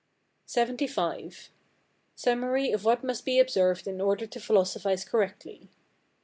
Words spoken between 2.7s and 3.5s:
of what must be